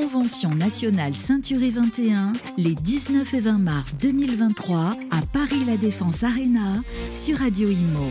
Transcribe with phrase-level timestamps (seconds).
[0.00, 6.82] Convention nationale Ceinturée 21, les 19 et 20 mars 2023 à Paris La Défense Arena
[7.10, 8.04] sur Radio Imo.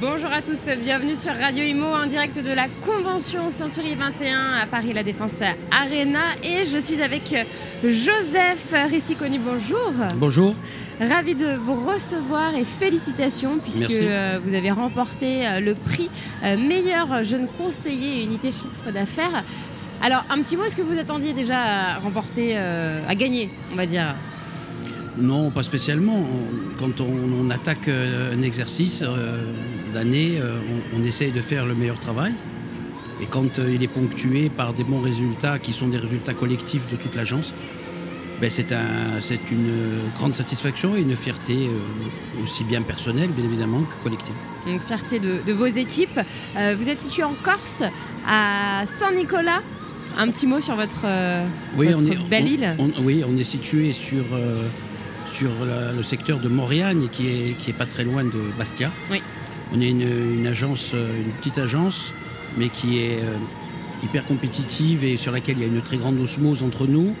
[0.00, 4.66] Bonjour à tous, bienvenue sur Radio Imo en direct de la Convention Century 21 à
[4.66, 5.40] Paris La Défense
[5.70, 7.32] Arena et je suis avec
[7.84, 9.38] Joseph Risticoni.
[9.38, 9.92] Bonjour.
[10.16, 10.56] Bonjour.
[11.00, 16.10] Ravi de vous recevoir et félicitations puisque euh, vous avez remporté euh, le prix
[16.42, 19.44] euh, meilleur jeune conseiller unité chiffre d'affaires.
[20.04, 23.86] Alors un petit mot, est-ce que vous attendiez déjà à remporter, à gagner, on va
[23.86, 24.14] dire?
[25.16, 26.26] Non, pas spécialement.
[26.78, 29.02] Quand on, attaque un exercice
[29.94, 30.38] d'année,
[30.94, 32.34] on, essaye de faire le meilleur travail.
[33.22, 36.96] Et quand il est ponctué par des bons résultats qui sont des résultats collectifs de
[36.96, 37.54] toute l'agence,
[38.42, 41.70] ben, c'est une grande satisfaction et une fierté
[42.42, 44.34] aussi bien personnelle, bien évidemment, que collective.
[44.66, 46.20] Une fierté de, vos équipes.
[46.76, 47.82] vous êtes situé en Corse,
[48.28, 49.62] à Saint-Nicolas.
[50.16, 51.06] Un petit mot sur votre,
[52.28, 54.24] belle île Oui, on est situé sur,
[55.32, 55.50] sur
[55.96, 58.90] le secteur de Mauriagne, qui est, qui est pas très loin de Bastia.
[59.10, 59.22] Oui.
[59.74, 62.12] On est une, agence, une petite agence,
[62.56, 63.22] mais qui est
[64.04, 67.14] hyper compétitive et sur laquelle il y a une très grande osmose entre nous.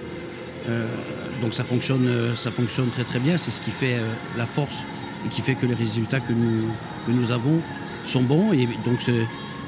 [0.68, 0.86] Euh,
[1.42, 3.36] donc ça fonctionne, ça fonctionne très très bien.
[3.38, 4.84] C'est ce qui fait euh, la force
[5.26, 6.68] et qui fait que les résultats que nous,
[7.06, 7.60] que nous avons
[8.04, 8.52] sont bons.
[8.52, 9.00] Et donc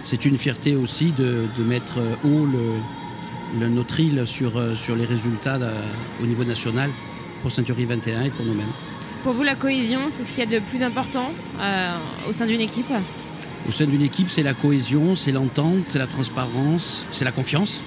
[0.04, 2.60] c'est une fierté aussi de, mettre haut le,
[3.54, 5.58] notre île sur, sur les résultats
[6.22, 6.90] au niveau national
[7.42, 8.72] pour Century 21 et pour nous-mêmes.
[9.22, 11.96] Pour vous, la cohésion, c'est ce qu'il y a de plus important euh,
[12.28, 12.92] au sein d'une équipe?
[13.68, 17.82] Au sein d'une équipe, c'est la cohésion, c'est l'entente, c'est la transparence, c'est la confiance.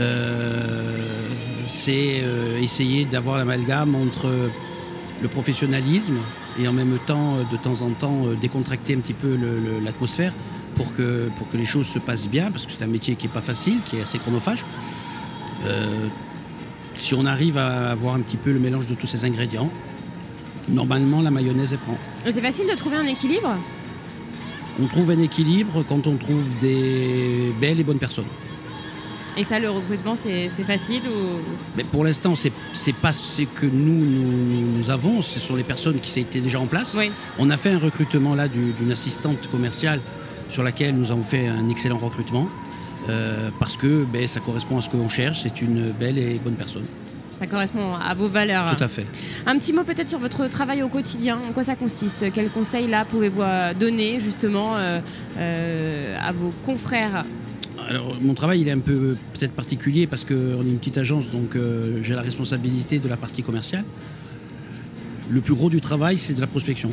[0.00, 1.28] Euh,
[1.66, 4.30] c'est euh, essayer d'avoir l'amalgame entre
[5.20, 6.18] le professionnalisme
[6.60, 9.38] et en même temps, de temps en temps, euh, décontracter un petit peu
[9.84, 10.32] l'atmosphère
[10.78, 13.26] pour que, pour que les choses se passent bien, parce que c'est un métier qui
[13.26, 14.64] n'est pas facile, qui est assez chronophage.
[16.96, 19.70] si on arrive à avoir un petit peu le mélange de tous ces ingrédients,
[20.68, 21.98] normalement la mayonnaise est prend.
[22.30, 23.56] C'est facile de trouver un équilibre?
[24.80, 28.30] On trouve un équilibre quand on trouve des belles et bonnes personnes.
[29.36, 31.38] Et ça, le recrutement, c'est facile ou...
[31.76, 34.04] Mais Pour l'instant, ce n'est pas ce que nous,
[34.76, 36.96] nous, avons, ce sont les personnes qui étaient déjà en place.
[37.38, 40.00] On a fait un recrutement là d'une assistante commerciale
[40.50, 42.46] sur laquelle nous avons fait un excellent recrutement
[43.08, 46.54] euh, parce que ben, ça correspond à ce qu'on cherche, c'est une belle et bonne
[46.54, 46.84] personne.
[47.38, 48.74] Ça correspond à vos valeurs.
[48.74, 49.06] Tout à fait.
[49.46, 51.38] Un petit mot peut-être sur votre travail au quotidien.
[51.48, 52.32] En quoi ça consiste?
[52.32, 53.42] Quels conseils là pouvez-vous
[53.78, 54.98] donner justement euh,
[55.38, 57.24] euh, à vos confrères?
[57.88, 61.30] Alors, mon travail, il est un peu peut-être particulier parce qu'on est une petite agence,
[61.30, 63.84] donc euh, j'ai la responsabilité de la partie commerciale.
[65.30, 66.90] Le plus gros du travail, c'est de la prospection.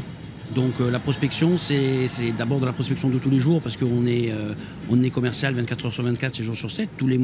[0.53, 2.07] Donc euh, la prospection, c'est
[2.37, 4.53] d'abord de la prospection de tous les jours parce qu'on est, euh,
[4.89, 6.89] on est commercial 24 heures sur 24, 7 jours sur 7.
[6.97, 7.19] Tous les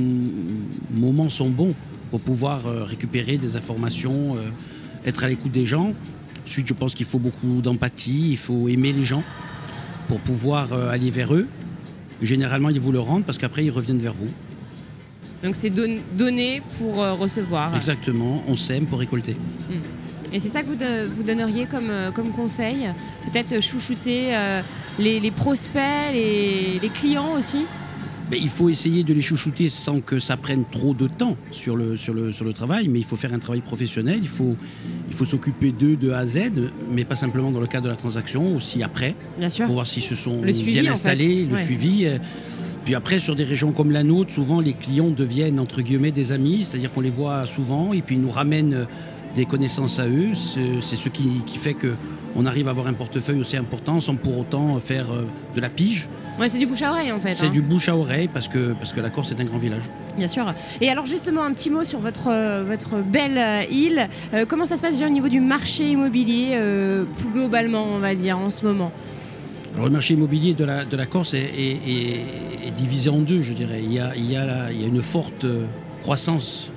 [0.93, 1.75] moments sont bons
[2.09, 4.35] pour pouvoir récupérer des informations,
[5.05, 5.93] être à l'écoute des gens.
[6.45, 9.23] Ensuite, je pense qu'il faut beaucoup d'empathie, il faut aimer les gens
[10.09, 11.47] pour pouvoir aller vers eux.
[12.21, 14.27] Généralement, ils vous le rendent parce qu'après, ils reviennent vers vous.
[15.43, 17.75] Donc c'est donner pour euh, recevoir.
[17.75, 19.33] Exactement, on sème pour récolter.
[19.33, 20.00] Hmm.
[20.33, 22.89] Et c'est ça que vous, vous donneriez comme, euh, comme conseil
[23.25, 24.61] Peut-être chouchouter euh,
[24.99, 27.65] les, prospects, les clients aussi?
[28.37, 31.97] Il faut essayer de les chouchouter sans que ça prenne trop de temps sur le,
[31.97, 34.55] sur le, sur le travail, mais il faut faire un travail professionnel, il faut,
[35.09, 36.51] il faut s'occuper d'eux de A à Z,
[36.89, 39.65] mais pas simplement dans le cadre de la transaction, aussi après, bien sûr.
[39.65, 42.05] pour voir s'ils se sont bien installés, le suivi.
[42.05, 42.17] Euh.
[42.85, 46.31] Puis après, sur des régions comme la nôtre, souvent les clients deviennent entre guillemets des
[46.31, 48.87] amis, c'est-à-dire qu'on les voit souvent et puis ils nous ramènent
[49.35, 50.33] des connaissances à eux.
[50.33, 54.37] C'est ce qui, qui fait qu'on arrive à avoir un portefeuille aussi important sans pour
[54.37, 55.25] autant faire euh,
[55.55, 56.07] de la pige.
[56.39, 57.33] Ouais, c'est du bouche à oreille en fait.
[57.33, 57.49] C'est hein.
[57.49, 59.83] du bouche à oreille parce que, parce que la Corse est un grand village.
[60.17, 60.53] Bien sûr.
[60.79, 64.07] Et alors justement un petit mot sur votre, euh, votre belle euh, île.
[64.47, 66.57] comment ça se passe déjà au niveau du marché immobilier
[67.17, 68.91] plus globalement on va dire en ce moment?
[69.73, 73.53] Alors, le marché immobilier de la, de la Corse est, est, divisé en deux, je
[73.53, 73.81] dirais.
[73.81, 75.45] Il y a, il y a, il y a une forte
[76.01, 76.71] croissance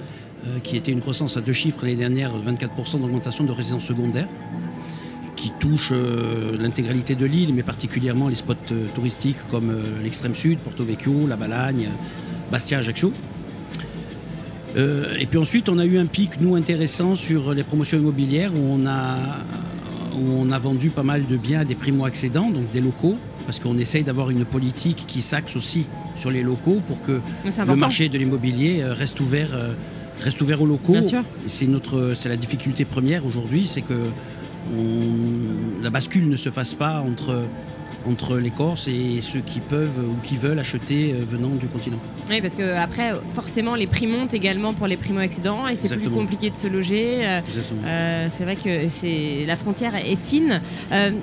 [0.63, 4.29] qui était une croissance à deux chiffres l'année dernière, 24% d'augmentation de résidences secondaires,
[5.45, 9.71] qui touche euh, l'intégralité de l'île, mais particulièrement les spots euh, touristiques comme
[10.03, 11.91] l'extrême sud, Porto Vecchio, La Balagne,
[12.51, 13.13] Bastia, Ajaccio.
[14.75, 18.65] et puis ensuite, on a eu un pic, nous, intéressant sur les promotions immobilières où
[18.71, 19.19] on a,
[20.17, 23.59] où on a vendu pas mal de biens à des primo-accédants, donc des locaux, parce
[23.59, 25.87] qu'on essaye d'avoir une politique qui s'axe aussi
[26.17, 29.51] sur les locaux pour que le marché de l'immobilier reste ouvert
[30.21, 30.97] reste ouvert aux locaux.
[31.47, 33.95] C'est notre, c'est la difficulté première aujourd'hui, c'est que
[35.83, 37.43] la bascule ne se fasse pas entre
[38.09, 41.97] entre les Corses et ceux qui peuvent ou qui veulent acheter euh, venant du continent.
[42.29, 46.11] Oui, parce que après, forcément, les prix montent également pour les primo-accédants et c'est plus
[46.11, 47.21] compliqué de se loger.
[47.23, 47.41] Euh,
[47.85, 50.61] euh, c'est vrai que c'est la frontière est fine.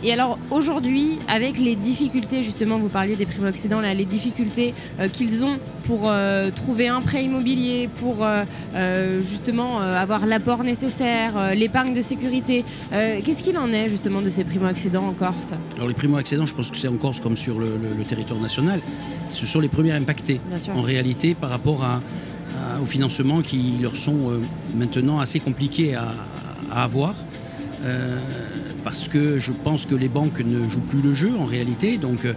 [0.04, 4.74] et alors aujourd'hui, avec les difficultés, justement, vous parliez des primo-accédants, les difficultés
[5.14, 6.12] qu'ils ont pour
[6.56, 8.26] trouver un prêt immobilier, pour
[9.22, 12.64] justement avoir l'apport nécessaire, l'épargne de sécurité.
[12.92, 15.54] Qu'est-ce qu'il en est justement de ces primo-accédants en Corse?
[15.76, 17.68] Alors les primo-accédants, je pense que c'est en Corse comme sur le,
[18.08, 18.82] territoire national,
[19.30, 20.40] ce sont les premiers impactés
[20.74, 22.02] en réalité par rapport à,
[22.82, 24.40] au financement qui leur sont euh,
[24.76, 26.14] maintenant assez compliqués à,
[26.72, 27.14] avoir.
[27.84, 28.18] Euh,
[28.84, 32.26] parce que je pense que les banques ne jouent plus le jeu en réalité, donc
[32.26, 32.34] euh,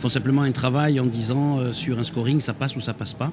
[0.00, 3.32] font simplement un travail en disant sur un scoring ça passe ou ça passe pas.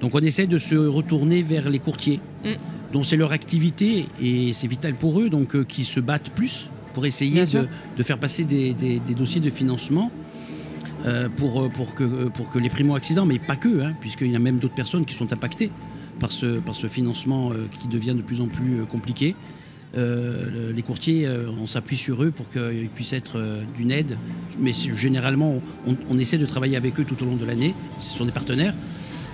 [0.00, 2.48] Donc on essaie de se retourner vers les courtiers, mm.
[2.92, 7.06] dont c'est leur activité et c'est vital pour eux, donc qui se battent plus pour
[7.06, 7.44] essayer
[7.96, 8.74] de, faire passer des,
[9.16, 10.10] dossiers de financement
[11.06, 14.32] euh, pour, euh, pour, que, euh, pour que les primo-accidents, mais pas que, hein, puisqu'il
[14.32, 15.70] y a même d'autres personnes qui sont impactées
[16.18, 19.36] par ce, par ce financement qui devient de plus en plus compliqué.
[19.94, 21.28] les courtiers,
[21.62, 23.40] on s'appuie sur eux pour qu'ils puissent être
[23.76, 24.18] d'une aide.
[24.58, 27.74] Mais généralement, on, on, essaie de travailler avec eux tout au long de l'année.
[28.00, 28.74] Ce sont des partenaires.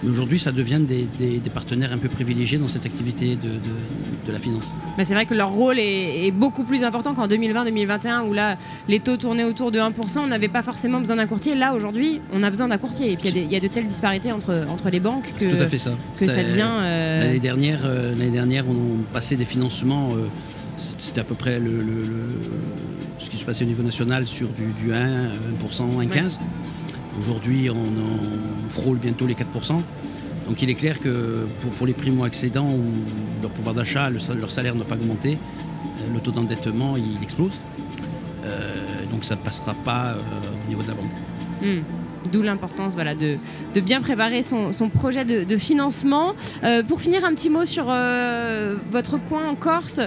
[0.05, 4.75] Mais aujourd'hui, ça devient des, partenaires un peu privilégiés dans cette activité de, la finance.
[4.99, 8.57] Mais c'est vrai que leur rôle est, beaucoup plus important qu'en 2020-2021, où là,
[8.89, 11.55] les taux tournaient autour de 1%, on n'avait pas forcément besoin d'un courtier.
[11.55, 13.13] Là, aujourd'hui, on a besoin d'un courtier.
[13.13, 15.69] Et puis, il y, a de telles disparités entre, entre les banques que, tout à
[15.69, 15.93] fait ça.
[16.19, 16.69] que ça devient...
[16.81, 20.11] Euh, l'année dernière, euh, l'année dernière, on passait des financements...
[20.13, 20.27] Euh,
[20.99, 21.71] c'était à peu près le,
[23.19, 25.29] ce qui se passait au niveau national sur du, 1,
[25.63, 26.39] 1%, 1,15%.
[27.19, 29.45] Aujourd'hui, on, frôle bientôt les 4%.
[30.49, 31.47] Donc il est clair que
[31.79, 32.83] pour, les primo-accédants où
[33.41, 35.39] leur pouvoir d'achat, leur salaire n'a pas augmenté,
[35.85, 37.53] euh, le taux d'endettement il explose.
[38.45, 38.75] Euh,
[39.11, 40.19] donc ça ne passera pas euh,
[40.65, 41.11] au niveau de la banque.
[41.63, 41.83] Hmm.
[42.33, 43.39] D'où l'importance voilà, de,
[43.81, 46.35] bien préparer son, projet de, financement.
[46.89, 47.85] pour finir, un petit mot sur
[48.91, 50.01] votre coin en Corse.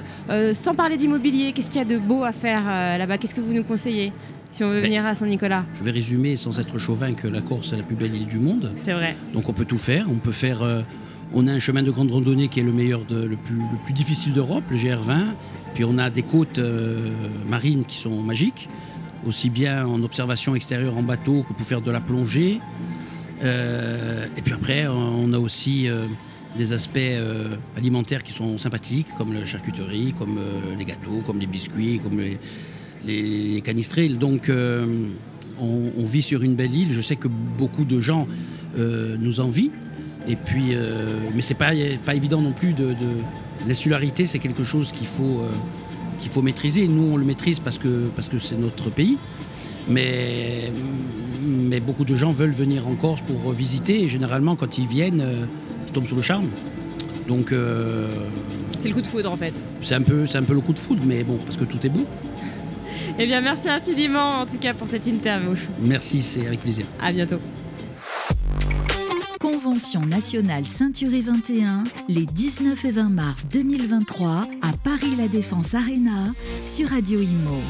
[0.54, 2.65] sans parler d'immobilier, qu'est-ce qu'il y a de beau à faire
[2.98, 3.19] là-bas?
[3.19, 4.12] Qu'est-ce que vous nous conseillez?
[4.52, 5.66] Si on veut venir à Saint-Nicolas.
[5.76, 8.40] Je vais résumer sans être chauvin que la Corse est la plus belle île du
[8.40, 8.72] monde.
[8.78, 9.16] C'est vrai.
[9.34, 10.06] Donc on peut tout faire.
[10.10, 10.62] On peut faire.
[10.64, 10.82] Euh,
[11.34, 13.84] on a un chemin de grande randonnée qui est le meilleur, de, le, plus, le
[13.84, 15.34] plus difficile d'Europe, le GR20.
[15.74, 17.12] Puis on a des côtes euh,
[17.48, 18.70] marines qui sont magiques,
[19.26, 22.60] aussi bien en observation extérieure en bateau que pour faire de la plongée.
[23.44, 25.88] Euh, et puis après, on a aussi
[26.58, 26.98] des aspects
[27.76, 30.40] alimentaires qui sont sympathiques, comme la charcuterie, comme
[30.80, 32.40] les gâteaux, comme les biscuits, comme les,
[33.06, 34.10] les, canistrés.
[34.10, 34.86] Donc euh,
[35.60, 36.92] on, vit sur une belle île.
[36.92, 38.28] Je sais que beaucoup de gens
[38.78, 39.72] euh, nous envient.
[40.28, 41.72] Et puis, euh, mais c'est pas,
[42.06, 42.96] pas évident non plus de,
[43.68, 45.42] l'insularité, c'est quelque chose qu'il faut,
[46.20, 46.88] qu'il faut maîtriser.
[46.88, 49.18] Nous, on le maîtrise parce que parce que c'est notre pays.
[49.90, 50.70] Mais,
[51.46, 54.04] mais beaucoup de gens veulent venir en Corse pour visiter.
[54.04, 55.24] Et généralement, quand ils viennent,
[55.88, 56.48] ils tombent sous le charme.
[57.28, 57.54] Donc,
[58.78, 59.54] c'est le coup de foudre en fait.
[59.82, 61.80] C'est un peu, c'est un peu le coup de foudre, mais bon, parce que tout
[61.86, 62.06] est beau.
[63.20, 65.56] Eh bien, merci infiniment en tout cas pour cette interview.
[65.80, 66.86] Merci, c'est avec plaisir.
[67.02, 67.40] À bientôt.
[69.40, 76.34] Convention nationale Ceinturée 21, les 19 et 20 mars 2023 à Paris La Défense Arena
[76.62, 77.62] sur Radio Imo.